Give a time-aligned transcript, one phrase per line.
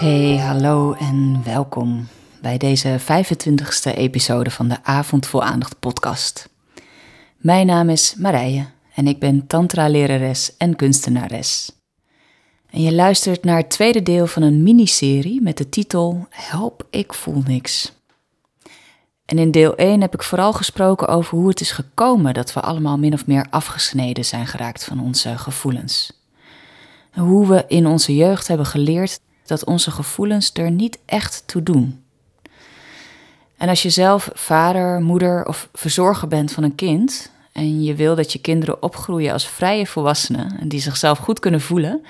[0.00, 2.08] Hey, hallo en welkom
[2.42, 6.48] bij deze 25e episode van de Avond voor Aandacht podcast.
[7.36, 11.72] Mijn naam is Marije en ik ben tantra-lerares en kunstenares.
[12.70, 17.14] En je luistert naar het tweede deel van een miniserie met de titel Help, ik
[17.14, 17.92] voel niks.
[19.24, 22.60] En in deel 1 heb ik vooral gesproken over hoe het is gekomen dat we
[22.60, 26.12] allemaal min of meer afgesneden zijn geraakt van onze gevoelens.
[27.10, 29.20] En hoe we in onze jeugd hebben geleerd
[29.50, 32.04] dat onze gevoelens er niet echt toe doen.
[33.56, 38.14] En als je zelf vader, moeder of verzorger bent van een kind en je wil
[38.14, 42.04] dat je kinderen opgroeien als vrije volwassenen en die zichzelf goed kunnen voelen,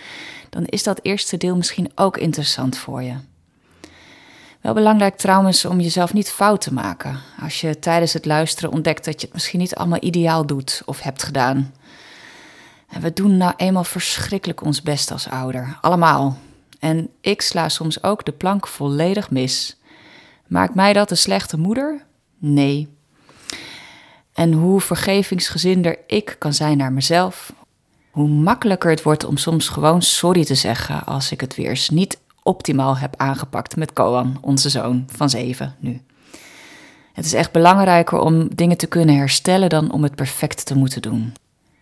[0.50, 3.14] dan is dat eerste deel misschien ook interessant voor je.
[4.60, 7.20] Wel belangrijk trouwens om jezelf niet fout te maken.
[7.42, 11.00] Als je tijdens het luisteren ontdekt dat je het misschien niet allemaal ideaal doet of
[11.00, 11.74] hebt gedaan.
[12.88, 15.78] En we doen nou eenmaal verschrikkelijk ons best als ouder.
[15.80, 16.38] Allemaal.
[16.80, 19.76] En ik sla soms ook de plank volledig mis.
[20.46, 22.04] Maakt mij dat een slechte moeder?
[22.38, 22.88] Nee.
[24.32, 27.52] En hoe vergevingsgezinder ik kan zijn naar mezelf,
[28.10, 31.90] hoe makkelijker het wordt om soms gewoon sorry te zeggen als ik het weer eens
[31.90, 36.00] niet optimaal heb aangepakt met Koan, onze zoon van zeven nu.
[37.12, 41.02] Het is echt belangrijker om dingen te kunnen herstellen dan om het perfect te moeten
[41.02, 41.32] doen.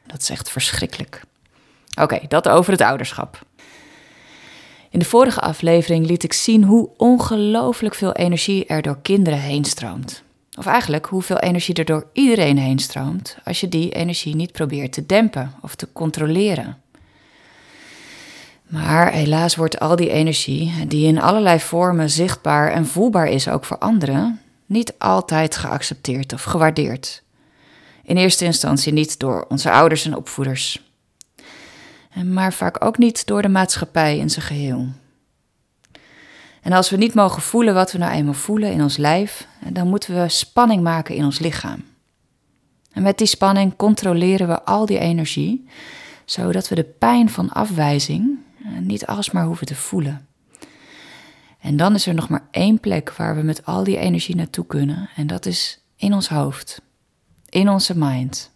[0.06, 1.22] Dat is echt verschrikkelijk.
[2.00, 3.46] Oké, dat over het ouderschap.
[4.90, 9.64] In de vorige aflevering liet ik zien hoe ongelooflijk veel energie er door kinderen heen
[9.64, 10.22] stroomt.
[10.58, 14.92] Of eigenlijk hoeveel energie er door iedereen heen stroomt als je die energie niet probeert
[14.92, 16.76] te dempen of te controleren.
[18.68, 23.64] Maar helaas wordt al die energie, die in allerlei vormen zichtbaar en voelbaar is ook
[23.64, 27.22] voor anderen, niet altijd geaccepteerd of gewaardeerd.
[28.04, 30.87] In eerste instantie niet door onze ouders en opvoeders,
[32.24, 34.88] maar vaak ook niet door de maatschappij in zijn geheel.
[36.62, 39.88] En als we niet mogen voelen wat we nou eenmaal voelen in ons lijf, dan
[39.88, 41.84] moeten we spanning maken in ons lichaam.
[42.92, 45.68] En met die spanning controleren we al die energie,
[46.24, 48.38] zodat we de pijn van afwijzing
[48.80, 50.26] niet alsmaar hoeven te voelen.
[51.60, 54.66] En dan is er nog maar één plek waar we met al die energie naartoe
[54.66, 56.82] kunnen, en dat is in ons hoofd,
[57.48, 58.50] in onze mind.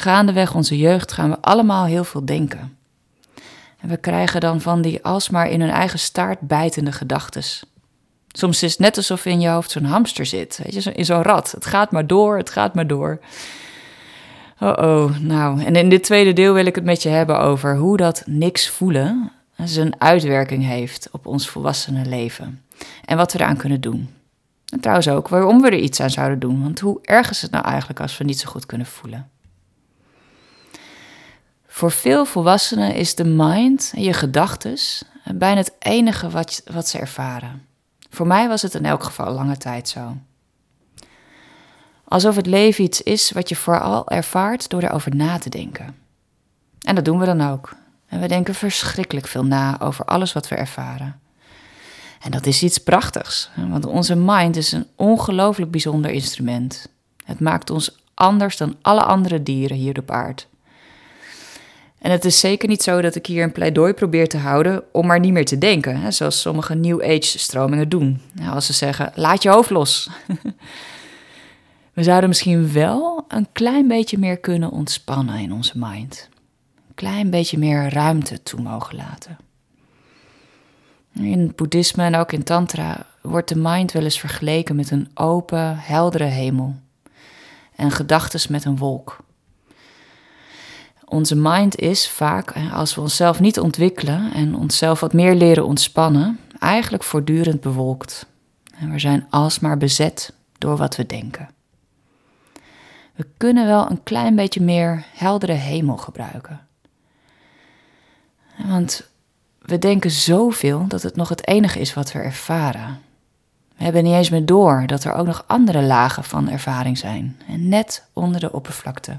[0.00, 2.76] Gaandeweg onze jeugd gaan we allemaal heel veel denken.
[3.80, 7.64] En we krijgen dan van die alsmaar in hun eigen staart bijtende gedachtes.
[8.28, 11.22] Soms is het net alsof in je hoofd zo'n hamster zit, weet je, in zo'n
[11.22, 11.50] rad.
[11.50, 13.20] Het gaat maar door, het gaat maar door.
[14.58, 17.76] Oh oh, nou, en in dit tweede deel wil ik het met je hebben over
[17.76, 19.32] hoe dat niks voelen
[19.64, 22.62] zijn uitwerking heeft op ons volwassene leven.
[23.04, 24.08] En wat we eraan kunnen doen.
[24.68, 26.62] En trouwens ook waarom we er iets aan zouden doen.
[26.62, 29.30] Want hoe erg is het nou eigenlijk als we niet zo goed kunnen voelen?
[31.80, 35.02] Voor veel volwassenen is de mind, je gedachtes,
[35.34, 37.66] bijna het enige wat, wat ze ervaren.
[38.10, 40.16] Voor mij was het in elk geval lange tijd zo.
[42.04, 45.96] Alsof het leven iets is wat je vooral ervaart door erover na te denken.
[46.80, 47.76] En dat doen we dan ook.
[48.06, 51.20] En we denken verschrikkelijk veel na over alles wat we ervaren.
[52.20, 56.88] En dat is iets prachtigs, want onze mind is een ongelooflijk bijzonder instrument.
[57.24, 60.42] Het maakt ons anders dan alle andere dieren hier op aarde.
[62.00, 65.06] En het is zeker niet zo dat ik hier een pleidooi probeer te houden om
[65.06, 68.20] maar niet meer te denken, hè, zoals sommige New Age stromingen doen.
[68.48, 70.08] als ze zeggen, laat je hoofd los.
[71.94, 76.28] We zouden misschien wel een klein beetje meer kunnen ontspannen in onze mind.
[76.88, 79.38] Een klein beetje meer ruimte toe mogen laten.
[81.14, 85.08] In het boeddhisme en ook in tantra wordt de mind wel eens vergeleken met een
[85.14, 86.74] open, heldere hemel.
[87.76, 89.18] En gedachten met een wolk.
[91.10, 96.38] Onze mind is vaak, als we onszelf niet ontwikkelen en onszelf wat meer leren ontspannen,
[96.58, 98.26] eigenlijk voortdurend bewolkt.
[98.90, 101.48] We zijn alsmaar bezet door wat we denken.
[103.14, 106.60] We kunnen wel een klein beetje meer heldere hemel gebruiken.
[108.66, 109.10] Want
[109.58, 113.00] we denken zoveel dat het nog het enige is wat we ervaren.
[113.76, 117.40] We hebben niet eens meer door dat er ook nog andere lagen van ervaring zijn,
[117.48, 119.18] en net onder de oppervlakte.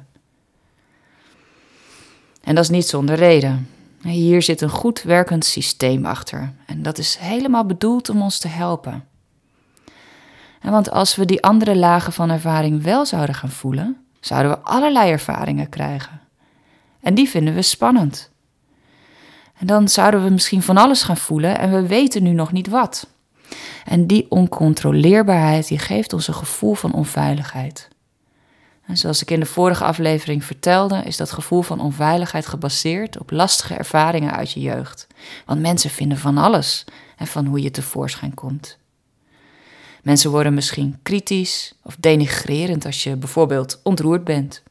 [2.51, 3.69] En dat is niet zonder reden.
[4.01, 6.53] Hier zit een goed werkend systeem achter.
[6.65, 9.03] En dat is helemaal bedoeld om ons te helpen.
[10.61, 14.57] En want als we die andere lagen van ervaring wel zouden gaan voelen, zouden we
[14.57, 16.21] allerlei ervaringen krijgen.
[17.01, 18.31] En die vinden we spannend.
[19.57, 22.67] En dan zouden we misschien van alles gaan voelen en we weten nu nog niet
[22.67, 23.07] wat.
[23.85, 27.89] En die oncontroleerbaarheid die geeft ons een gevoel van onveiligheid.
[28.93, 33.73] Zoals ik in de vorige aflevering vertelde, is dat gevoel van onveiligheid gebaseerd op lastige
[33.73, 35.07] ervaringen uit je jeugd.
[35.45, 36.85] Want mensen vinden van alles
[37.17, 38.77] en van hoe je tevoorschijn komt.
[40.03, 44.63] Mensen worden misschien kritisch of denigrerend als je bijvoorbeeld ontroerd bent.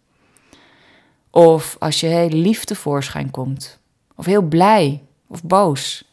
[1.31, 3.79] Of als je heel lief tevoorschijn komt.
[4.15, 6.05] Of heel blij of boos.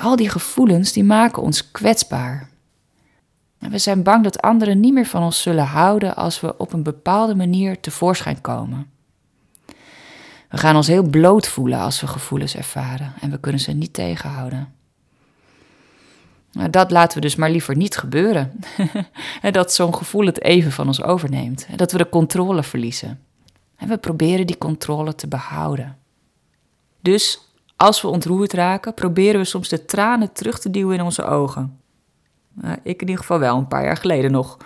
[0.00, 2.48] al die gevoelens die maken ons kwetsbaar.
[3.58, 6.72] En we zijn bang dat anderen niet meer van ons zullen houden als we op
[6.72, 8.90] een bepaalde manier tevoorschijn komen.
[10.48, 13.92] We gaan ons heel bloot voelen als we gevoelens ervaren en we kunnen ze niet
[13.92, 14.72] tegenhouden.
[16.52, 18.60] Nou, dat laten we dus maar liever niet gebeuren.
[19.50, 21.66] dat zo'n gevoel het even van ons overneemt.
[21.76, 23.20] Dat we de controle verliezen.
[23.76, 25.98] En we proberen die controle te behouden.
[27.00, 27.40] Dus
[27.76, 31.80] als we ontroerd raken, proberen we soms de tranen terug te duwen in onze ogen.
[32.60, 34.56] Nou, ik in ieder geval wel, een paar jaar geleden nog.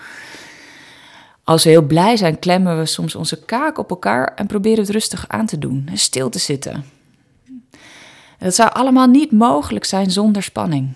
[1.45, 4.91] Als we heel blij zijn, klemmen we soms onze kaak op elkaar en proberen het
[4.91, 6.85] rustig aan te doen en stil te zitten.
[8.39, 10.93] dat zou allemaal niet mogelijk zijn zonder spanning.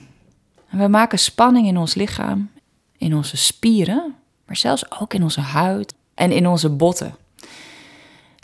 [0.71, 2.51] We maken spanning in ons lichaam,
[2.99, 4.15] in onze spieren,
[4.47, 7.15] maar zelfs ook in onze huid en in onze botten.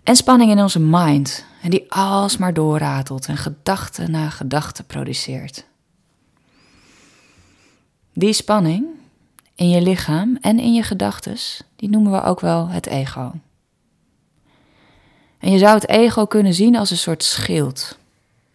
[0.04, 5.64] En spanning in onze mind, en die alsmaar doorratelt en gedachte na gedachte produceert.
[8.22, 8.86] Die spanning
[9.54, 13.32] in je lichaam en in je gedachtes, die noemen we ook wel het ego.
[15.38, 17.98] En je zou het ego kunnen zien als een soort schild.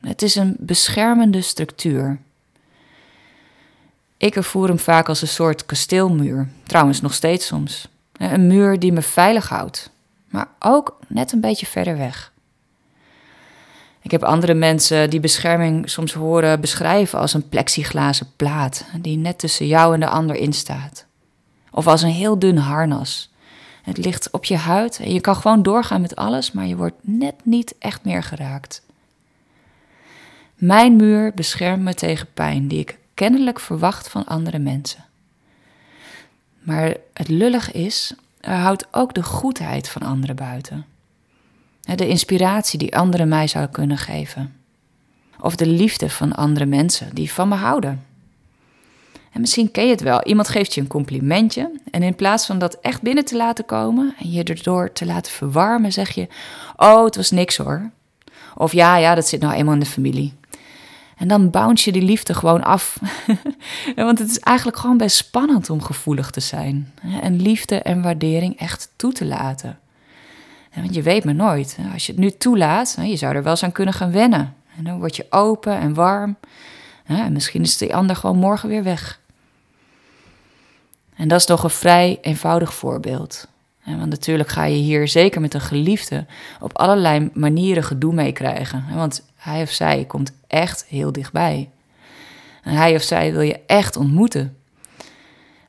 [0.02, 2.20] Het is een beschermende structuur.
[4.18, 7.88] Ik ervoer hem vaak als een soort kasteelmuur, trouwens nog steeds soms.
[8.12, 9.92] Een muur die me veilig houdt,
[10.30, 12.32] maar ook net een beetje verder weg.
[14.08, 19.40] Ik heb andere mensen die bescherming soms horen beschrijven als een plexiglazen plaat die net
[19.40, 21.06] tussen jou en de ander instaat.
[21.72, 23.32] Of als een heel dun harnas.
[23.84, 26.96] Het ligt op je huid en je kan gewoon doorgaan met alles, maar je wordt
[27.02, 28.82] net niet echt meer geraakt.
[30.56, 35.06] Mijn muur beschermt me tegen pijn die ik kennelijk verwacht van andere mensen.
[36.60, 40.86] Maar het lullig is, er houdt ook de goedheid van anderen buiten.
[41.96, 44.56] De inspiratie die anderen mij zouden kunnen geven.
[45.40, 48.06] Of de liefde van andere mensen die van me houden.
[49.32, 50.24] En misschien ken je het wel.
[50.24, 51.72] Iemand geeft je een complimentje.
[51.92, 55.32] En in plaats van dat echt binnen te laten komen en je erdoor te laten
[55.32, 56.28] verwarmen, zeg je:
[56.76, 57.90] Oh, het was niks hoor.
[58.56, 60.34] Of ja, ja, dat zit nou eenmaal in de familie.
[61.18, 63.00] En dan bounce je die liefde gewoon af.
[63.96, 66.94] Want het is eigenlijk gewoon best spannend om gevoelig te zijn.
[67.22, 69.80] En liefde en waardering echt toe te laten.
[70.76, 71.78] Want je weet maar nooit.
[71.94, 74.56] Als je het nu toelaat, je zou er wel eens aan kunnen gaan wennen.
[74.78, 76.38] En dan word je open en warm.
[77.06, 79.20] En misschien is die ander gewoon morgen weer weg.
[81.16, 83.48] En dat is nog een vrij eenvoudig voorbeeld.
[83.86, 86.26] Want natuurlijk ga je hier zeker met een geliefde
[86.60, 88.86] op allerlei manieren gedoe mee krijgen.
[88.94, 91.70] Want hij of zij komt echt heel dichtbij.
[92.64, 94.58] En hij of zij wil je echt ontmoeten.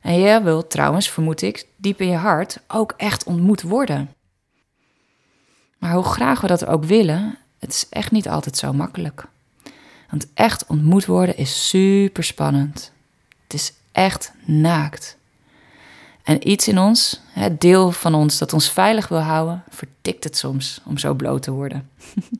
[0.01, 4.13] En jij wil trouwens, vermoed ik, diep in je hart ook echt ontmoet worden.
[5.79, 9.25] Maar hoe graag we dat ook willen, het is echt niet altijd zo makkelijk.
[10.09, 12.91] Want echt ontmoet worden is super spannend.
[13.43, 15.17] Het is echt naakt.
[16.23, 20.37] En iets in ons, het deel van ons dat ons veilig wil houden, vertikt het
[20.37, 21.89] soms om zo bloot te worden.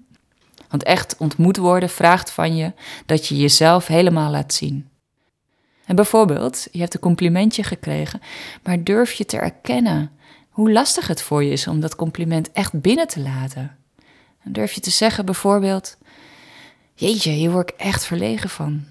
[0.69, 2.73] Want echt ontmoet worden vraagt van je
[3.05, 4.89] dat je jezelf helemaal laat zien.
[5.85, 8.21] En bijvoorbeeld, je hebt een complimentje gekregen,
[8.63, 10.11] maar durf je te erkennen
[10.59, 13.77] hoe lastig het voor je is om dat compliment echt binnen te laten.
[14.43, 15.97] En durf je te zeggen bijvoorbeeld:
[16.93, 18.83] Jeetje, hier word ik echt verlegen van.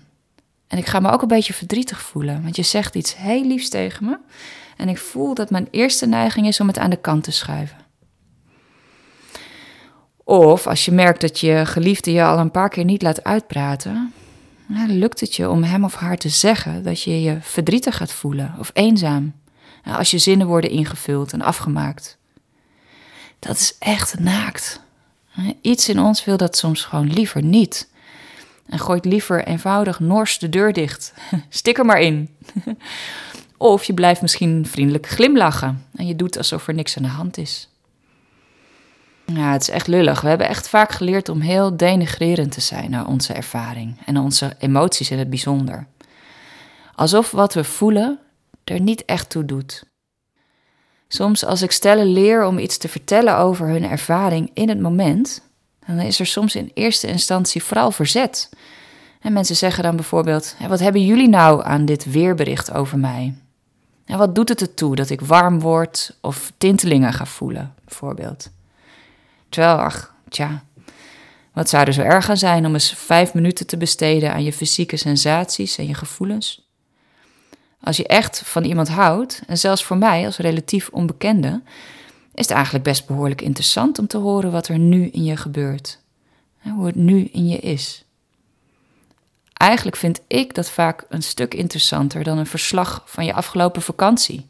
[0.66, 3.68] En ik ga me ook een beetje verdrietig voelen, want je zegt iets heel liefs
[3.68, 4.18] tegen me.
[4.76, 7.78] En ik voel dat mijn eerste neiging is om het aan de kant te schuiven.
[10.24, 14.12] Of als je merkt dat je geliefde je al een paar keer niet laat uitpraten,
[14.86, 18.54] lukt het je om hem of haar te zeggen dat je je verdrietig gaat voelen
[18.58, 19.32] of eenzaam
[19.96, 22.18] als je zinnen worden ingevuld en afgemaakt.
[23.38, 24.80] Dat is echt naakt.
[25.60, 27.88] Iets in ons wil dat soms gewoon liever niet.
[28.66, 31.12] En gooit liever eenvoudig nors de deur dicht.
[31.48, 32.28] Stik er maar in.
[33.56, 37.36] Of je blijft misschien vriendelijk glimlachen en je doet alsof er niks aan de hand
[37.36, 37.68] is.
[39.24, 40.20] Ja, het is echt lullig.
[40.20, 44.54] We hebben echt vaak geleerd om heel denigrerend te zijn naar onze ervaring en onze
[44.58, 45.86] emoties in het bijzonder.
[46.94, 48.18] Alsof wat we voelen
[48.70, 49.84] er niet echt toe doet.
[51.08, 55.42] Soms als ik stellen leer om iets te vertellen over hun ervaring in het moment,
[55.86, 58.48] dan is er soms in eerste instantie vooral verzet.
[59.20, 63.34] En mensen zeggen dan bijvoorbeeld: Wat hebben jullie nou aan dit weerbericht over mij?
[64.04, 68.50] En wat doet het ertoe dat ik warm word of tintelingen ga voelen, bijvoorbeeld?
[69.48, 70.64] Terwijl, ach, tja,
[71.52, 74.52] wat zou er zo erg aan zijn om eens vijf minuten te besteden aan je
[74.52, 76.67] fysieke sensaties en je gevoelens?
[77.80, 81.62] Als je echt van iemand houdt, en zelfs voor mij als relatief onbekende,
[82.34, 85.98] is het eigenlijk best behoorlijk interessant om te horen wat er nu in je gebeurt.
[86.74, 88.04] Hoe het nu in je is.
[89.52, 94.46] Eigenlijk vind ik dat vaak een stuk interessanter dan een verslag van je afgelopen vakantie.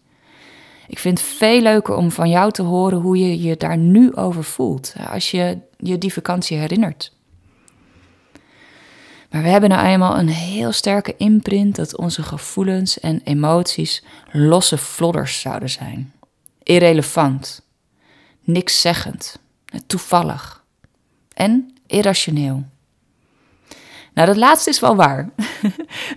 [0.89, 4.15] Ik vind het veel leuker om van jou te horen hoe je je daar nu
[4.15, 7.13] over voelt, als je je die vakantie herinnert.
[9.31, 14.79] Maar we hebben nou eenmaal een heel sterke imprint dat onze gevoelens en emoties losse
[14.79, 16.13] flodders zouden zijn.
[16.63, 17.63] Irrelevant,
[18.43, 19.39] niks zeggend,
[19.87, 20.65] toevallig
[21.35, 22.65] en irrationeel.
[24.15, 25.31] Nou, dat laatste is wel waar.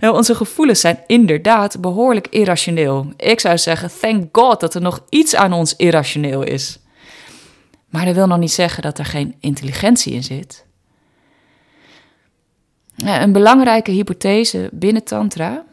[0.00, 3.12] Onze gevoelens zijn inderdaad behoorlijk irrationeel.
[3.16, 6.78] Ik zou zeggen, thank God dat er nog iets aan ons irrationeel is.
[7.88, 10.64] Maar dat wil nog niet zeggen dat er geen intelligentie in zit.
[13.04, 15.64] Een belangrijke hypothese binnen Tantra.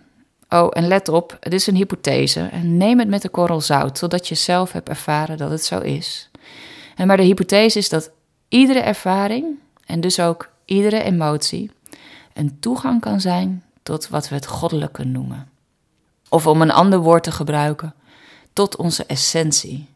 [0.50, 2.39] Oh, en let op, het is een hypothese.
[2.51, 5.79] En neem het met een korrel zout, totdat je zelf hebt ervaren dat het zo
[5.79, 6.29] is.
[6.95, 8.12] En maar de hypothese is dat
[8.48, 9.45] iedere ervaring,
[9.86, 11.71] en dus ook iedere emotie,
[12.33, 15.50] een toegang kan zijn tot wat we het goddelijke noemen.
[16.29, 17.93] Of om een ander woord te gebruiken,
[18.53, 19.89] tot onze essentie.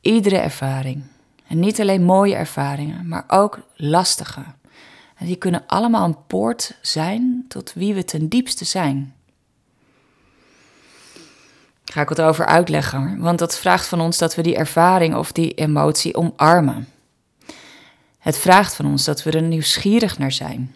[0.00, 1.02] Iedere ervaring,
[1.46, 4.44] en niet alleen mooie ervaringen, maar ook lastige.
[5.24, 9.14] Die kunnen allemaal een poort zijn tot wie we ten diepste zijn.
[11.84, 15.32] Ga ik wat over uitleggen, want dat vraagt van ons dat we die ervaring of
[15.32, 16.88] die emotie omarmen.
[18.18, 20.74] Het vraagt van ons dat we er nieuwsgierig naar zijn.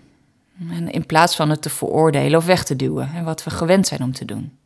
[0.70, 3.86] En in plaats van het te veroordelen of weg te duwen, en wat we gewend
[3.86, 4.58] zijn om te doen.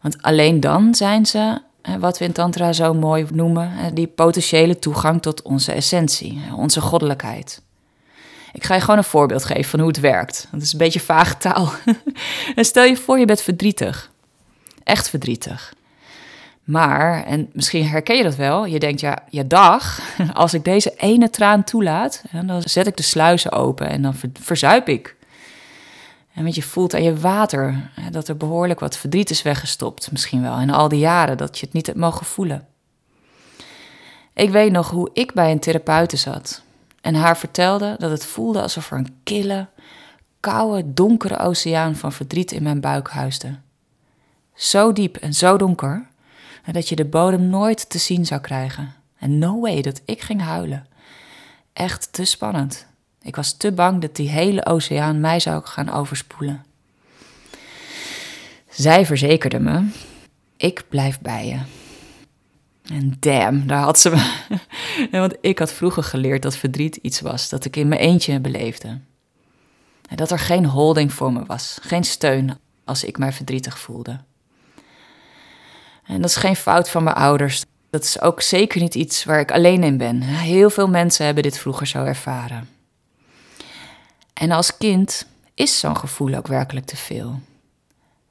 [0.00, 1.60] Want alleen dan zijn ze,
[1.98, 7.62] wat we in Tantra zo mooi noemen, die potentiële toegang tot onze essentie, onze goddelijkheid.
[8.52, 10.48] Ik ga je gewoon een voorbeeld geven van hoe het werkt.
[10.50, 11.72] Dat is een beetje vage taal.
[12.56, 14.10] en stel je voor, je bent verdrietig.
[14.84, 15.74] Echt verdrietig.
[16.64, 20.00] Maar, en misschien herken je dat wel, je denkt, ja, ja dag,
[20.32, 24.88] als ik deze ene traan toelaat, dan zet ik de sluizen open en dan verzuip
[24.88, 25.16] ik.
[26.34, 30.42] En want je voelt aan je water dat er behoorlijk wat verdriet is weggestopt, misschien
[30.42, 32.66] wel, in al die jaren dat je het niet hebt mogen voelen.
[34.34, 36.62] Ik weet nog hoe ik bij een therapeute zat
[37.02, 39.68] en haar vertelde dat het voelde alsof er een kille,
[40.40, 43.58] koude, donkere oceaan van verdriet in mijn buik huisde.
[44.54, 46.06] Zo diep en zo donker
[46.72, 48.94] dat je de bodem nooit te zien zou krijgen.
[49.18, 50.86] En no way dat ik ging huilen.
[51.72, 52.86] Echt te spannend.
[53.22, 56.64] Ik was te bang dat die hele oceaan mij zou gaan overspoelen.
[58.68, 59.88] Zij verzekerde me:
[60.56, 61.58] ik blijf bij je.
[62.94, 64.58] En damn, daar had ze me.
[65.10, 69.00] Want ik had vroeger geleerd dat verdriet iets was dat ik in mijn eentje beleefde.
[70.08, 74.20] En dat er geen holding voor me was, geen steun als ik mij verdrietig voelde.
[76.04, 77.64] En dat is geen fout van mijn ouders.
[77.90, 80.20] Dat is ook zeker niet iets waar ik alleen in ben.
[80.20, 82.68] Heel veel mensen hebben dit vroeger zo ervaren.
[84.32, 87.40] En als kind is zo'n gevoel ook werkelijk te veel.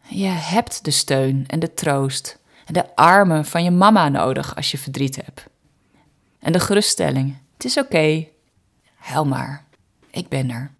[0.07, 4.71] Je hebt de steun en de troost en de armen van je mama nodig als
[4.71, 5.45] je verdriet hebt.
[6.41, 7.95] En de geruststelling: het is oké,
[9.07, 9.23] okay.
[9.23, 9.65] maar,
[10.11, 10.71] ik ben er.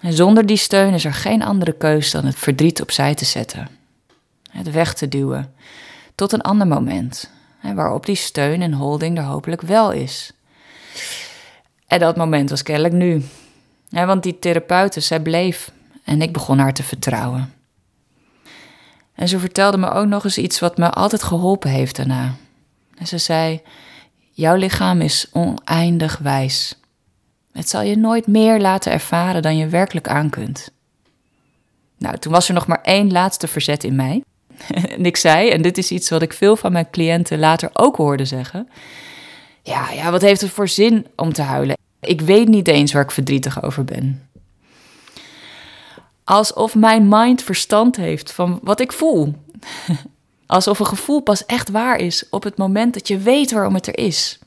[0.00, 3.78] En zonder die steun is er geen andere keus dan het verdriet opzij te zetten
[4.50, 5.54] het weg te duwen
[6.14, 7.30] tot een ander moment,
[7.74, 10.32] waarop die steun en holding er hopelijk wel is.
[11.86, 13.22] En dat moment was kennelijk nu.
[13.90, 15.72] want die therapeute, zij bleef
[16.04, 17.52] en ik begon haar te vertrouwen.
[19.14, 22.34] En ze vertelde me ook nog eens iets wat me altijd geholpen heeft daarna.
[22.96, 23.62] En ze zei:
[24.40, 26.80] Jouw lichaam is oneindig wijs.
[27.52, 30.70] Het zal je nooit meer laten ervaren dan je werkelijk aan kunt.
[31.98, 34.22] Nou, toen was er nog maar één laatste verzet in mij.
[34.96, 37.96] en ik zei, en dit is iets wat ik veel van mijn cliënten later ook
[37.96, 38.68] hoorde zeggen.
[39.62, 41.76] Ja, ja, wat heeft het voor zin om te huilen?
[42.00, 44.28] Ik weet niet eens waar ik verdrietig over ben.
[46.24, 49.34] Alsof mijn mind verstand heeft van wat ik voel.
[50.50, 53.86] Alsof een gevoel pas echt waar is op het moment dat je weet waarom het
[53.86, 54.38] er is.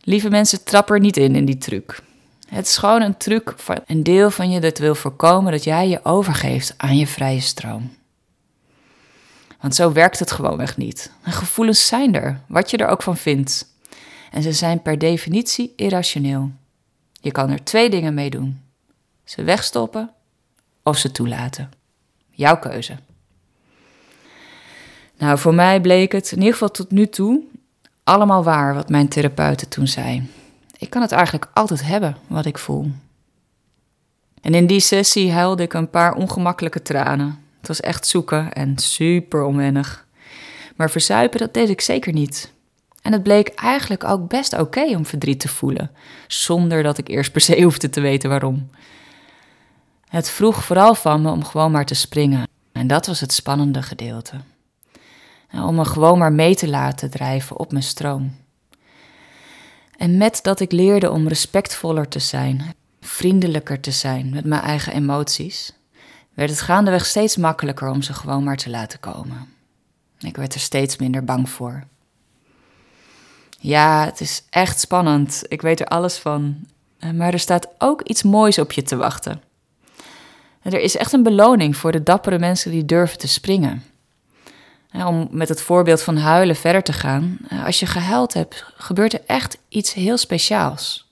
[0.00, 2.02] Lieve mensen, trap er niet in in die truc.
[2.48, 5.88] Het is gewoon een truc van een deel van je dat wil voorkomen dat jij
[5.88, 7.96] je overgeeft aan je vrije stroom.
[9.60, 11.12] Want zo werkt het gewoonweg niet.
[11.22, 13.66] gevoelens zijn er, wat je er ook van vindt.
[14.30, 16.50] En ze zijn per definitie irrationeel.
[17.20, 18.62] Je kan er twee dingen mee doen:
[19.24, 20.10] ze wegstoppen
[20.82, 21.70] of ze toelaten.
[22.30, 22.96] Jouw keuze.
[25.18, 27.42] Nou, voor mij bleek het in ieder geval tot nu toe
[28.04, 30.30] allemaal waar wat mijn therapeuten toen zei.
[30.78, 32.90] Ik kan het eigenlijk altijd hebben wat ik voel.
[34.40, 37.38] En in die sessie huilde ik een paar ongemakkelijke tranen.
[37.58, 40.06] Het was echt zoeken en super onwennig.
[40.76, 42.52] Maar verzuipen, dat deed ik zeker niet.
[43.02, 45.90] En het bleek eigenlijk ook best oké om verdriet te voelen,
[46.26, 48.70] zonder dat ik eerst per se hoefde te weten waarom.
[50.08, 52.48] Het vroeg vooral van me om gewoon maar te springen.
[52.72, 54.36] En dat was het spannende gedeelte.
[55.52, 58.36] Om me gewoon maar mee te laten drijven op mijn stroom.
[59.96, 64.92] En met dat ik leerde om respectvoller te zijn, vriendelijker te zijn met mijn eigen
[64.92, 65.72] emoties,
[66.34, 69.48] werd het gaandeweg steeds makkelijker om ze gewoon maar te laten komen.
[70.18, 71.86] Ik werd er steeds minder bang voor.
[73.58, 75.42] Ja, het is echt spannend.
[75.48, 76.66] Ik weet er alles van.
[76.98, 79.42] Eh, maar er staat ook iets moois op je te wachten.
[80.62, 83.84] Er is echt een beloning voor de dappere mensen die durven te springen.
[84.92, 87.38] Om met het voorbeeld van huilen verder te gaan.
[87.48, 91.10] Eh, als je gehuild hebt, gebeurt er echt iets heel speciaals.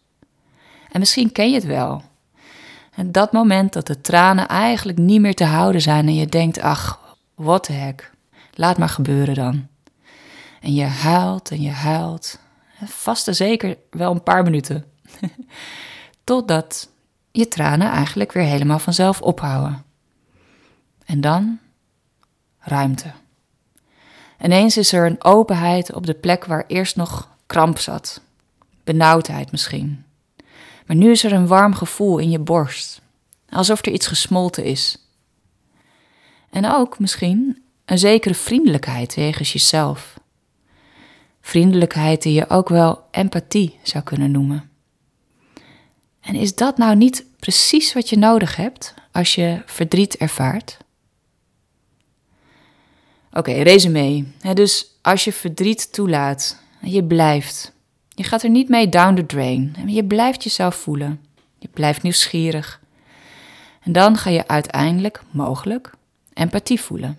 [0.91, 2.03] En misschien ken je het wel.
[3.07, 7.01] Dat moment dat de tranen eigenlijk niet meer te houden zijn en je denkt, ach,
[7.35, 8.11] what the heck,
[8.55, 9.67] laat maar gebeuren dan.
[10.61, 12.39] En je huilt en je huilt.
[12.85, 14.85] Vast en zeker wel een paar minuten.
[16.25, 16.89] Totdat
[17.31, 19.85] je tranen eigenlijk weer helemaal vanzelf ophouden.
[21.05, 21.59] En dan
[22.59, 23.13] ruimte.
[24.43, 28.21] Ineens is er een openheid op de plek waar eerst nog kramp zat.
[28.85, 30.05] Benauwdheid misschien.
[30.87, 33.01] Maar nu is er een warm gevoel in je borst.
[33.49, 34.99] Alsof er iets gesmolten is.
[36.51, 40.21] En ook misschien een zekere vriendelijkheid jegens jezelf.
[41.41, 44.71] Vriendelijkheid die je ook wel empathie zou kunnen noemen.
[46.21, 50.77] En is dat nou niet precies wat je nodig hebt als je verdriet ervaart?
[53.37, 54.25] Oké, okay, resume.
[54.55, 57.73] dus als je verdriet toelaat, je blijft.
[58.09, 59.77] Je gaat er niet mee down the drain.
[59.87, 61.21] Je blijft jezelf voelen.
[61.59, 62.81] Je blijft nieuwsgierig.
[63.83, 65.91] En dan ga je uiteindelijk, mogelijk,
[66.33, 67.19] empathie voelen.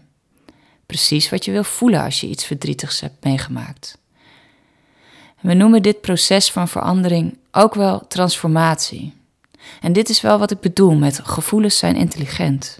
[0.85, 3.97] Precies wat je wil voelen als je iets verdrietigs hebt meegemaakt.
[5.41, 9.13] We noemen dit proces van verandering ook wel transformatie.
[9.81, 12.79] En dit is wel wat ik bedoel met gevoelens zijn intelligent.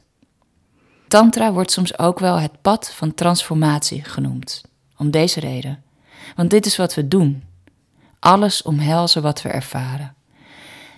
[1.08, 4.64] Tantra wordt soms ook wel het pad van transformatie genoemd.
[4.98, 5.84] Om deze reden.
[6.36, 7.44] Want dit is wat we doen.
[8.20, 10.16] Alles omhelzen wat we ervaren.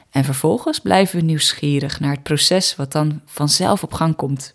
[0.10, 4.54] En vervolgens blijven we nieuwsgierig naar het proces wat dan vanzelf op gang komt.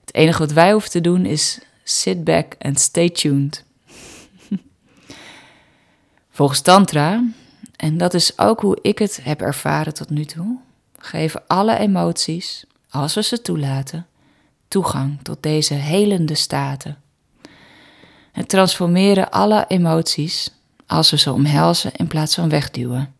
[0.00, 3.64] Het enige wat wij hoeven te doen is sit back and stay tuned.
[6.30, 7.24] Volgens Tantra,
[7.76, 10.58] en dat is ook hoe ik het heb ervaren tot nu toe,
[10.98, 14.06] geven alle emoties, als we ze toelaten,
[14.72, 16.96] toegang tot deze helende staten.
[18.32, 20.50] Het transformeren alle emoties,
[20.86, 23.14] als we ze omhelzen in plaats van wegduwen,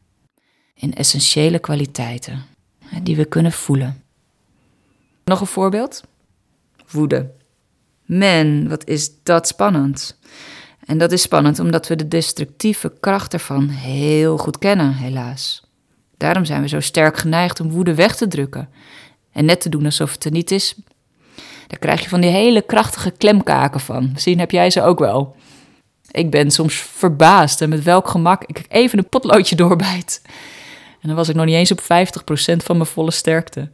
[0.75, 2.43] in essentiële kwaliteiten
[3.03, 4.03] die we kunnen voelen.
[5.25, 6.03] Nog een voorbeeld?
[6.91, 7.31] Woede.
[8.05, 10.19] Man, wat is dat spannend.
[10.87, 15.63] En dat is spannend omdat we de destructieve kracht ervan heel goed kennen, helaas.
[16.17, 18.69] Daarom zijn we zo sterk geneigd om woede weg te drukken
[19.33, 20.77] en net te doen alsof het er niet is.
[21.67, 24.11] Daar krijg je van die hele krachtige klemkaken van.
[24.13, 25.37] Misschien heb jij ze ook wel.
[26.11, 30.23] Ik ben soms verbaasd en met welk gemak ik even een potloodje doorbijt.
[31.01, 31.85] En dan was ik nog niet eens op 50%
[32.57, 33.71] van mijn volle sterkte.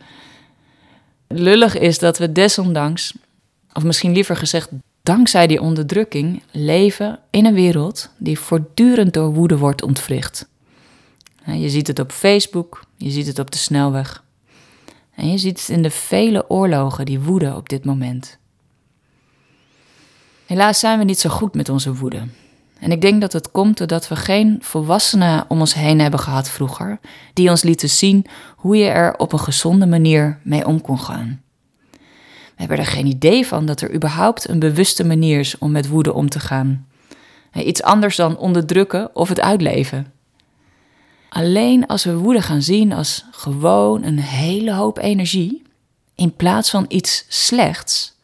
[1.29, 3.15] Lullig is dat we desondanks,
[3.73, 4.69] of misschien liever gezegd
[5.03, 10.49] dankzij die onderdrukking leven in een wereld die voortdurend door woede wordt ontwricht.
[11.45, 14.25] Je ziet het op Facebook, je ziet het op de snelweg.
[15.19, 18.39] En je ziet het in de vele oorlogen die woeden op dit moment.
[20.47, 22.23] Helaas zijn we niet zo goed met onze woede.
[22.81, 26.51] En ik denk dat het komt doordat we geen volwassenen om ons heen hebben gehad
[26.51, 27.01] vroeger,
[27.33, 28.27] die ons lieten zien
[28.57, 31.43] hoe je er op een gezonde manier mee om kon gaan.
[31.91, 31.99] We
[32.65, 36.13] hebben er geen idee van dat er überhaupt een bewuste manier is om met woede
[36.13, 36.87] om te gaan.
[37.55, 40.13] Iets anders dan onderdrukken of het uitleven.
[41.29, 45.63] Alleen als we woede gaan zien als gewoon een hele hoop energie,
[46.15, 48.15] in plaats van iets slechts,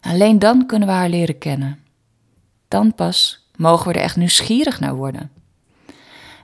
[0.00, 1.78] alleen dan kunnen we haar leren kennen.
[2.68, 5.30] Dan pas mogen we er echt nieuwsgierig naar worden.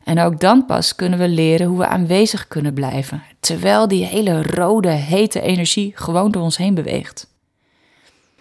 [0.05, 4.43] En ook dan pas kunnen we leren hoe we aanwezig kunnen blijven, terwijl die hele
[4.43, 7.31] rode, hete energie gewoon door ons heen beweegt.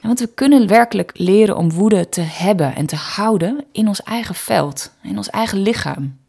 [0.01, 4.35] want we kunnen werkelijk leren om woede te hebben en te houden in ons eigen
[4.35, 6.19] veld, in ons eigen lichaam.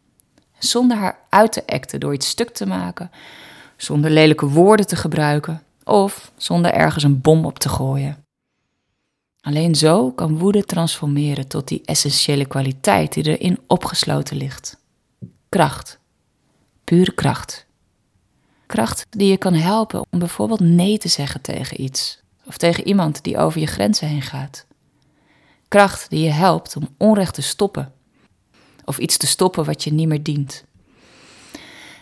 [0.63, 3.11] Zonder haar uit te acten door iets stuk te maken,
[3.77, 8.25] zonder lelijke woorden te gebruiken of zonder ergens een bom op te gooien.
[9.41, 14.77] Alleen zo kan woede transformeren tot die essentiële kwaliteit die erin opgesloten ligt.
[15.49, 15.99] Kracht.
[16.83, 17.65] Pure kracht.
[18.65, 23.23] Kracht die je kan helpen om bijvoorbeeld nee te zeggen tegen iets of tegen iemand
[23.23, 24.65] die over je grenzen heen gaat.
[25.67, 27.93] Kracht die je helpt om onrecht te stoppen
[28.85, 30.63] of iets te stoppen wat je niet meer dient.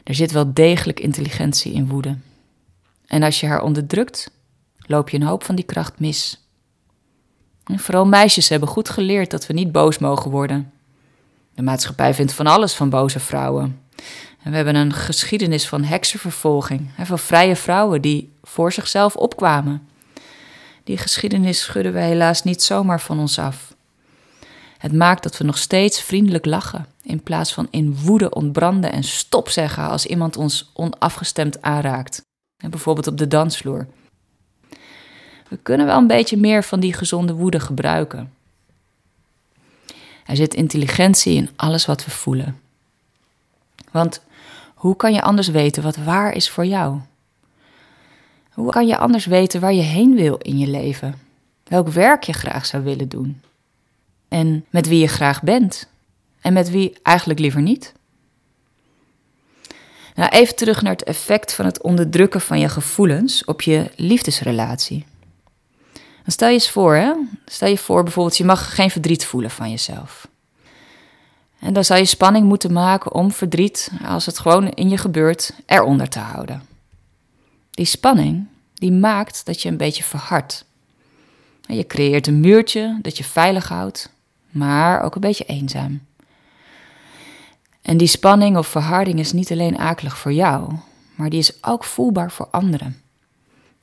[0.04, 2.18] Er zit wel degelijk intelligentie in woede.
[3.08, 4.32] En als je haar onderdrukt,
[4.78, 6.46] loop je een hoop van die kracht mis.
[7.64, 10.72] En vooral meisjes hebben goed geleerd dat we niet boos mogen worden.
[11.56, 13.80] De maatschappij vindt van alles van boze vrouwen.
[14.44, 19.88] En we hebben een geschiedenis van heksenvervolging en van vrije vrouwen die voor zichzelf opkwamen.
[20.84, 23.71] Die geschiedenis schudden we helaas niet zomaar van ons af.
[24.82, 29.04] Het maakt dat we nog steeds vriendelijk lachen, in plaats van in woede ontbranden en
[29.04, 32.22] stop zeggen als iemand ons onafgestemd aanraakt.
[32.70, 33.88] Bijvoorbeeld op de dansvloer.
[35.48, 38.34] We kunnen wel een beetje meer van die gezonde woede gebruiken.
[40.26, 42.60] Er zit intelligentie in alles wat we voelen.
[43.92, 44.22] Want
[44.76, 47.00] hoe kan je anders weten wat waar is voor jou?
[48.52, 51.16] Hoe kan je anders weten waar je heen wil in je leven?
[51.64, 53.42] Welk werk je graag zou willen doen?
[54.32, 55.88] En met wie je graag bent?
[56.42, 57.94] En met wie eigenlijk liever niet?
[60.16, 65.06] Nou, even terug naar het effect van het onderdrukken van je gevoelens op je liefdesrelatie.
[65.94, 67.14] Dan stel je eens voor, hè?
[67.46, 70.28] Stel je voor bijvoorbeeld, je mag geen verdriet voelen van jezelf.
[71.60, 75.54] En dan zou je spanning moeten maken om verdriet, als het gewoon in je gebeurt,
[75.66, 76.64] eronder te houden.
[77.72, 80.66] Die spanning, die maakt dat je een beetje verhardt.
[81.62, 84.11] Je creëert een muurtje dat je veilig houdt,
[84.52, 86.02] maar ook een beetje eenzaam.
[87.82, 90.74] En die spanning of verharding is niet alleen akelig voor jou,
[91.16, 93.02] maar die is ook voelbaar voor anderen.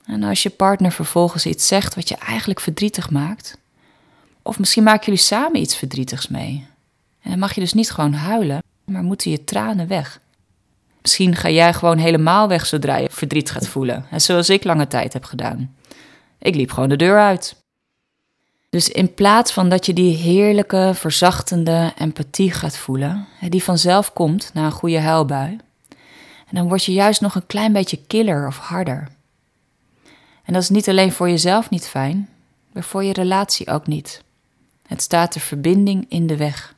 [0.05, 3.57] En als je partner vervolgens iets zegt wat je eigenlijk verdrietig maakt,
[4.41, 6.67] of misschien maken jullie samen iets verdrietigs mee,
[7.21, 10.19] en dan mag je dus niet gewoon huilen, maar moeten je tranen weg.
[11.01, 14.87] Misschien ga jij gewoon helemaal weg zodra je verdriet gaat voelen, en zoals ik lange
[14.87, 15.75] tijd heb gedaan.
[16.39, 17.58] Ik liep gewoon de deur uit.
[18.69, 24.51] Dus in plaats van dat je die heerlijke, verzachtende empathie gaat voelen, die vanzelf komt
[24.53, 25.57] na een goede huilbui,
[26.51, 29.07] dan word je juist nog een klein beetje killer of harder.
[30.43, 32.29] En dat is niet alleen voor jezelf niet fijn,
[32.71, 34.23] maar voor je relatie ook niet.
[34.87, 36.75] Het staat de verbinding in de weg.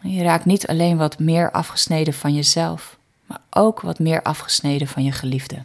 [0.00, 5.04] Je raakt niet alleen wat meer afgesneden van jezelf, maar ook wat meer afgesneden van
[5.04, 5.62] je geliefde.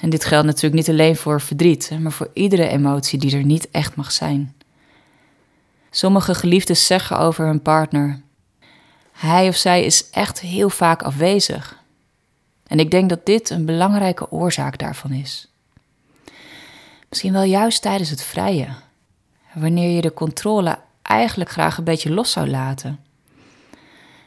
[0.00, 3.70] En dit geldt natuurlijk niet alleen voor verdriet, maar voor iedere emotie die er niet
[3.70, 4.54] echt mag zijn.
[5.90, 8.20] Sommige geliefden zeggen over hun partner:
[9.12, 11.76] hij of zij is echt heel vaak afwezig.
[12.66, 15.48] En ik denk dat dit een belangrijke oorzaak daarvan is.
[17.08, 18.68] Misschien wel juist tijdens het vrije,
[19.54, 23.00] wanneer je de controle eigenlijk graag een beetje los zou laten.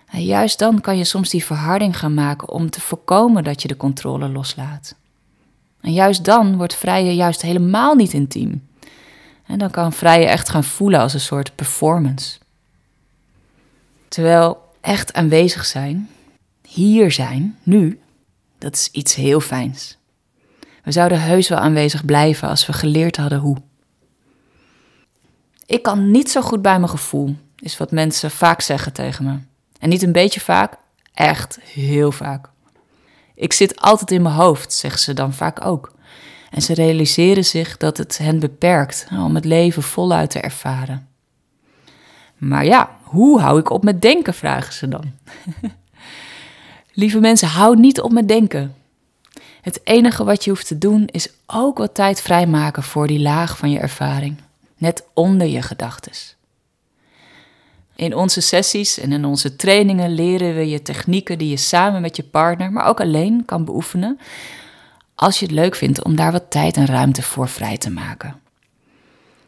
[0.10, 3.68] En juist dan kan je soms die verharding gaan maken om te voorkomen dat je
[3.68, 4.96] de controle loslaat.
[5.82, 8.68] En juist dan wordt vrije juist helemaal niet intiem.
[9.46, 12.40] En dan kan vrije echt gaan voelen als een soort performance.
[14.08, 16.10] Terwijl echt aanwezig zijn,
[16.68, 18.02] hier zijn, nu,
[18.58, 19.98] dat is iets heel fijns.
[20.84, 23.58] We zouden heus wel aanwezig blijven als we geleerd hadden hoe.
[25.66, 29.38] Ik kan niet zo goed bij mijn gevoel, is wat mensen vaak zeggen tegen me.
[29.80, 30.78] En niet een beetje vaak,
[31.14, 32.51] echt heel vaak.
[33.42, 35.92] Ik zit altijd in mijn hoofd, zeggen ze dan vaak ook.
[36.50, 41.08] En ze realiseren zich dat het hen beperkt om het leven voluit te ervaren.
[42.38, 45.04] Maar ja, hoe hou ik op met denken, vragen ze dan.
[46.94, 48.76] Lieve mensen, hou niet op met denken.
[49.62, 53.58] Het enige wat je hoeft te doen is ook wat tijd vrijmaken voor die laag
[53.58, 54.38] van je ervaring,
[54.78, 56.36] net onder je gedachtes.
[58.02, 62.16] In onze sessies en in onze trainingen leren we je technieken die je samen met
[62.16, 64.20] je partner, maar ook alleen kan beoefenen,
[65.16, 68.40] als je het leuk vindt om daar wat tijd en ruimte voor vrij te maken.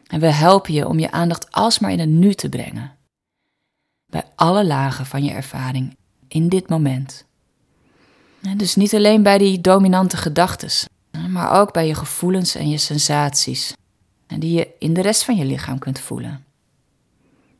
[0.06, 2.92] En we helpen je om je aandacht alsmaar in het nu te brengen.
[4.06, 5.96] Bij alle lagen van je ervaring
[6.28, 7.24] in dit moment.
[8.56, 10.88] Dus niet alleen bij die dominante gedachten,
[11.28, 13.72] maar ook bij je gevoelens en je sensaties,
[14.26, 16.44] die je in de rest van je lichaam kunt voelen.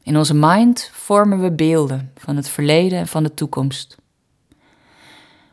[0.05, 3.97] In onze mind vormen we beelden van het verleden en van de toekomst.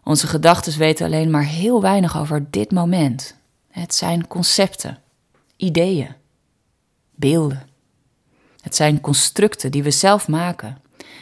[0.04, 3.36] Onze gedachten weten alleen maar heel weinig over dit moment.
[3.70, 5.00] Het zijn concepten,
[5.56, 6.16] ideeën,
[7.16, 7.68] beelden.
[8.62, 10.82] Het zijn constructen die we zelf maken,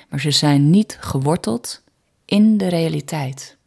[0.10, 1.84] maar ze zijn niet geworteld
[2.26, 3.58] in de realiteit.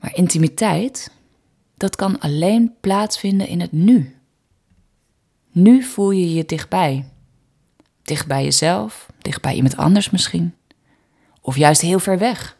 [0.00, 1.10] Maar intimiteit,
[1.76, 4.16] dat kan alleen plaatsvinden in het nu.
[5.52, 7.11] Nu voel je je dichtbij.
[8.02, 10.54] Dicht bij jezelf, dicht bij iemand anders misschien.
[11.40, 12.56] Of juist heel ver weg.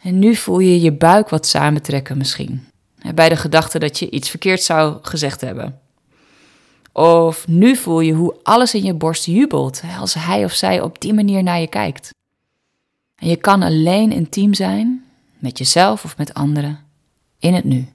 [0.00, 2.66] En nu voel je je buik wat samentrekken misschien.
[3.14, 5.80] Bij de gedachte dat je iets verkeerd zou gezegd hebben.
[6.92, 11.00] Of nu voel je hoe alles in je borst jubelt als hij of zij op
[11.00, 12.10] die manier naar je kijkt.
[13.14, 15.04] En je kan alleen intiem zijn,
[15.38, 16.78] met jezelf of met anderen,
[17.38, 17.88] in het nu.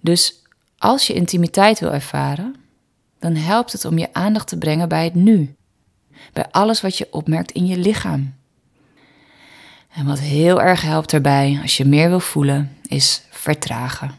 [0.00, 0.42] Dus
[0.78, 2.56] als je intimiteit wil ervaren,
[3.20, 5.54] dan helpt het om je aandacht te brengen bij het nu.
[6.32, 8.34] Bij alles wat je opmerkt in je lichaam.
[9.92, 14.14] En wat heel erg helpt daarbij, als je meer wil voelen, is vertragen.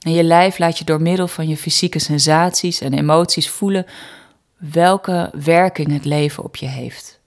[0.00, 3.86] En je lijf laat je door middel van je fysieke sensaties en emoties voelen
[4.56, 7.20] welke werking het leven op je heeft.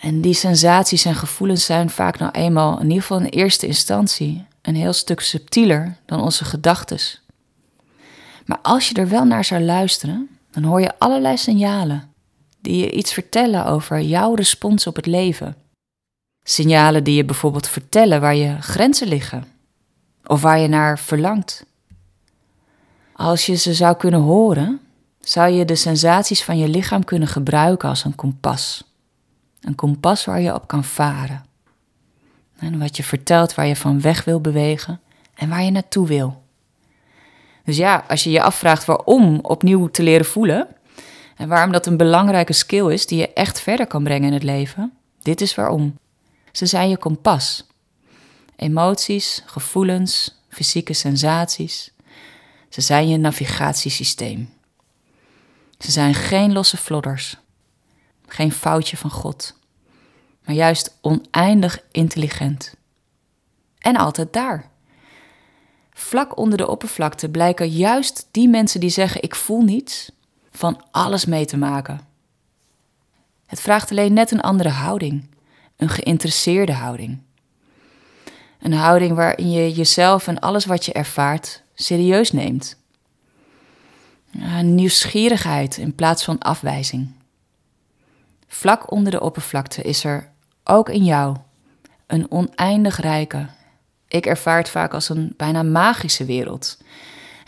[0.00, 4.44] En die sensaties en gevoelens zijn vaak nou eenmaal, in ieder geval in eerste instantie,
[4.62, 6.98] een heel stuk subtieler dan onze gedachten.
[8.50, 12.12] Maar als je er wel naar zou luisteren, dan hoor je allerlei signalen
[12.60, 15.56] die je iets vertellen over jouw respons op het leven.
[16.42, 19.44] Signalen die je bijvoorbeeld vertellen waar je grenzen liggen
[20.24, 21.66] of waar je naar verlangt.
[23.12, 24.80] Als je ze zou kunnen horen,
[25.20, 28.84] zou je de sensaties van je lichaam kunnen gebruiken als een kompas.
[29.60, 31.44] Een kompas waar je op kan varen.
[32.58, 35.00] En wat je vertelt waar je van weg wil bewegen
[35.34, 36.48] en waar je naartoe wil.
[37.64, 40.68] Dus ja, als je je afvraagt waarom opnieuw te leren voelen
[41.36, 44.42] en waarom dat een belangrijke skill is die je echt verder kan brengen in het
[44.42, 44.92] leven,
[45.22, 45.98] dit is waarom.
[46.52, 47.66] Ze zijn je kompas.
[48.56, 51.92] Emoties, gevoelens, fysieke sensaties.
[52.68, 54.50] Ze zijn je navigatiesysteem.
[55.78, 57.36] Ze zijn geen losse flodders,
[58.26, 59.54] geen foutje van God,
[60.44, 62.74] maar juist oneindig intelligent.
[63.78, 64.69] En altijd daar.
[66.00, 70.10] Vlak onder de oppervlakte blijken juist die mensen die zeggen: Ik voel niets,
[70.50, 72.00] van alles mee te maken.
[73.46, 75.28] Het vraagt alleen net een andere houding,
[75.76, 77.18] een geïnteresseerde houding.
[78.60, 82.76] Een houding waarin je jezelf en alles wat je ervaart serieus neemt.
[84.62, 87.12] Nieuwsgierigheid in plaats van afwijzing.
[88.46, 90.30] Vlak onder de oppervlakte is er
[90.64, 91.36] ook in jou
[92.06, 93.46] een oneindig rijke,
[94.10, 96.78] ik ervaar het vaak als een bijna magische wereld.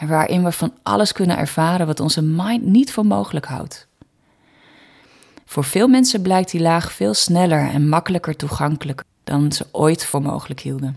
[0.07, 3.87] Waarin we van alles kunnen ervaren wat onze mind niet voor mogelijk houdt.
[5.45, 10.23] Voor veel mensen blijkt die laag veel sneller en makkelijker toegankelijk dan ze ooit voor
[10.23, 10.97] mogelijk hielden.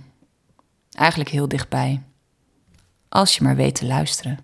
[0.91, 2.01] Eigenlijk heel dichtbij.
[3.10, 4.39] Als je maar weet te luisteren.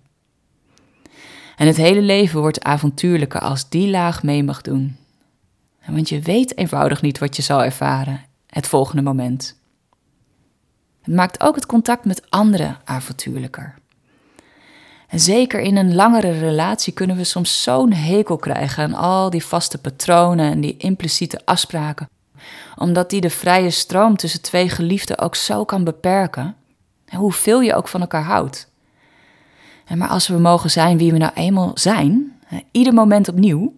[1.56, 4.96] En het hele leven wordt avontuurlijker als die laag mee mag doen.
[5.86, 9.56] Want je weet eenvoudig niet wat je zal ervaren het volgende moment.
[11.02, 13.74] Het maakt ook het contact met anderen avontuurlijker.
[15.08, 19.44] En zeker in een langere relatie kunnen we soms zo'n hekel krijgen aan al die
[19.44, 22.08] vaste patronen en die impliciete afspraken,
[22.76, 26.56] omdat die de vrije stroom tussen twee geliefden ook zo kan beperken,
[27.08, 28.70] hoeveel je ook van elkaar houdt.
[29.94, 33.74] Maar als we mogen zijn wie we nou eenmaal zijn, ieder moment opnieuw,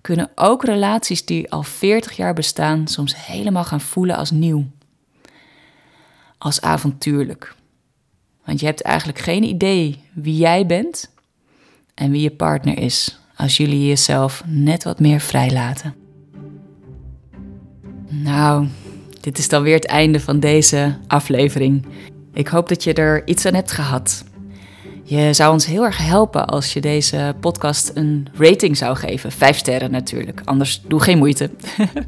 [0.00, 4.64] kunnen ook relaties die al 40 jaar bestaan soms helemaal gaan voelen als nieuw
[6.44, 7.54] als avontuurlijk.
[8.44, 11.10] Want je hebt eigenlijk geen idee wie jij bent
[11.94, 15.94] en wie je partner is als jullie jezelf net wat meer vrijlaten.
[18.08, 18.66] Nou,
[19.20, 21.86] dit is dan weer het einde van deze aflevering.
[22.32, 24.24] Ik hoop dat je er iets aan hebt gehad.
[25.06, 29.32] Je zou ons heel erg helpen als je deze podcast een rating zou geven.
[29.32, 31.50] Vijf sterren natuurlijk, anders doe geen moeite.